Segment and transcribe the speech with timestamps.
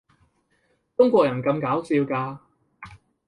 [0.97, 2.39] 中國人咁搞笑㗎